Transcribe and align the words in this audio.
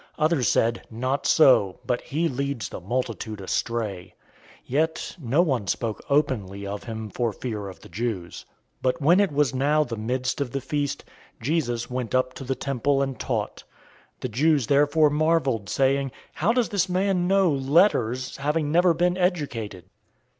Others 0.17 0.47
said, 0.47 0.87
"Not 0.89 1.27
so, 1.27 1.77
but 1.85 2.01
he 2.01 2.27
leads 2.27 2.69
the 2.69 2.81
multitude 2.81 3.39
astray." 3.39 4.15
007:013 4.63 4.63
Yet 4.65 5.15
no 5.21 5.43
one 5.43 5.67
spoke 5.67 6.01
openly 6.09 6.65
of 6.65 6.85
him 6.85 7.11
for 7.11 7.31
fear 7.31 7.67
of 7.67 7.81
the 7.81 7.87
Jews. 7.87 8.45
007:014 8.77 8.81
But 8.81 8.99
when 8.99 9.19
it 9.19 9.31
was 9.31 9.53
now 9.53 9.83
the 9.83 9.97
midst 9.97 10.41
of 10.41 10.49
the 10.53 10.59
feast, 10.59 11.05
Jesus 11.39 11.91
went 11.91 12.15
up 12.15 12.29
into 12.31 12.43
the 12.45 12.55
temple 12.55 13.03
and 13.03 13.19
taught. 13.19 13.57
007:015 14.21 14.21
The 14.21 14.29
Jews 14.29 14.65
therefore 14.65 15.11
marveled, 15.11 15.69
saying, 15.69 16.11
"How 16.33 16.51
does 16.51 16.69
this 16.69 16.89
man 16.89 17.27
know 17.27 17.51
letters, 17.51 18.37
having 18.37 18.71
never 18.71 18.95
been 18.95 19.19
educated?" 19.19 19.85